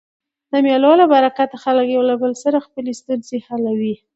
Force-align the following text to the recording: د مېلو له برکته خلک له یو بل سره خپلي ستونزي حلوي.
د 0.51 0.53
مېلو 0.65 0.91
له 1.01 1.05
برکته 1.13 1.55
خلک 1.63 1.87
له 1.89 1.93
یو 2.11 2.19
بل 2.21 2.33
سره 2.43 2.63
خپلي 2.65 2.91
ستونزي 2.99 3.37
حلوي. 3.47 3.95